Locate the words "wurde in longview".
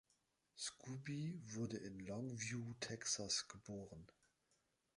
1.45-2.73